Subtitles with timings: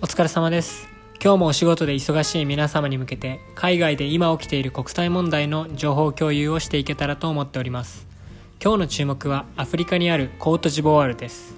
[0.00, 0.88] お疲れ様です。
[1.20, 8.06] 今日もお仕事で忙しい皆様に向けて海外で今起きている国際問題の情報共有をしていけたらと思っております。
[8.62, 11.56] 今日の注目はアフリカにあるコートジボワールです。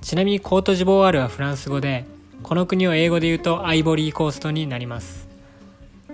[0.00, 2.06] ちなみにコートジボワールはフランス語で
[2.42, 5.28] この国を英語で言うとアイボリーコーストになります。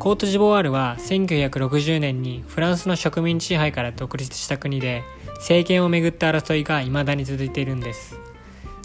[0.01, 5.05] コートジボワールは1960年にフランスの植民地支配から独立した国で
[5.37, 8.19] 政権をめぐった争いが未だに続いているんです。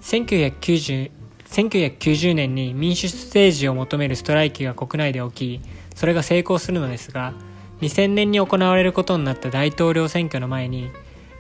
[0.04, 1.19] 1990
[1.50, 5.62] 1990年に民主政治を求めるストライキが国内で起き
[5.96, 7.34] それが成功するのですが
[7.82, 10.92] 2000年に行われることになった大統領選挙の前に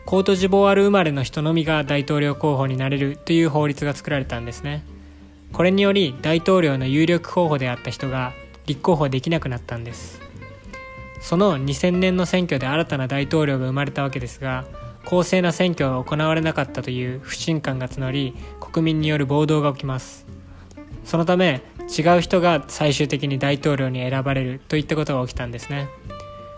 [0.05, 4.83] コートジボワール生まれの人のみが大統領候補になれるという法律が作られたんですね。
[5.53, 8.33] これにより大統領の有力候補であった人が
[8.65, 10.19] 立候補できなくなったんです。
[11.21, 14.65] その2000年の選挙で新たな大統領が生まれたわけですが
[15.05, 20.25] 公正な選挙が行われなかったという不信感が募り国民による暴動が起きます。
[21.03, 25.87] そのため違う人が最終的に大統領に選ばれるといったことが起きたんですね。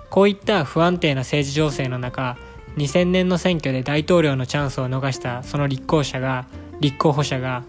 [0.10, 2.38] こういった不安定な政治情勢の中
[2.76, 6.48] 2000年の選挙で大統領のチャンスを逃したその立候補者が
[6.82, 7.64] 立候補者が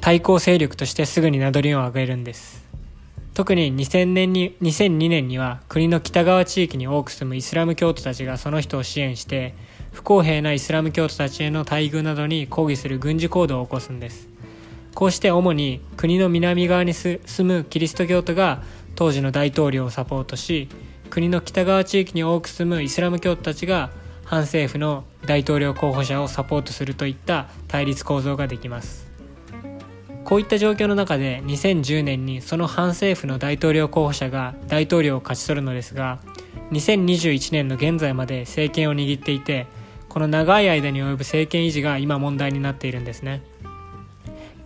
[0.00, 2.67] 対抗勢力としてすぐに名乗りを上げるんです。
[3.38, 9.54] 特に2000年に2002年には国の北側地域に多く住むイスラム教徒たちがその人を支援して
[9.92, 14.28] 不公平なイスラム教徒たちへの待遇などに抗議する軍事行動を起こすんです。
[14.92, 18.60] こうして主に国の南側に住むキリスト教徒が
[18.96, 20.68] 当時の大統領をサポートし
[21.08, 23.90] 国の北側地域に多く住むイスラム教徒たちが
[24.24, 29.07] 反政府の大統領候補者をサポートするといった対立構造ができます。
[30.28, 36.18] こういった状況の中で2010年にその反政府の大統領候補者が大統領を勝ち取るのですが
[36.70, 39.66] 2021年の現在まで政権を握っていて
[40.10, 43.42] この長い間に及ぶ政権維持が今問題になっているんですね。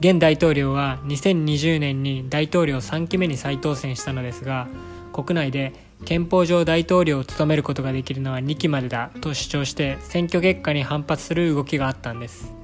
[0.00, 4.66] 現大統領は2020年に大統領3期目に再当選したのですが
[5.12, 12.61] 国内で憲法上大統領を務めることができるのは2期までだと主張して選挙結果に反発する動きがあったんです。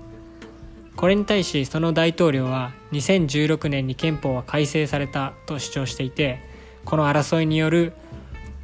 [0.99, 6.41] これに対しその大統領は2016年に憲法は改正されたと主張していて
[6.85, 7.93] この争いによる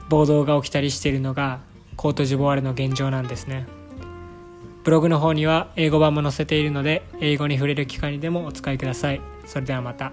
[0.09, 1.61] 暴動が起きたりしているのが
[1.95, 3.67] コートジボワールの現状なんですね。
[4.83, 9.21] ブログの方には英語版も載せているので英語に触れる機会にでもお使いください。
[9.47, 10.11] それではまた。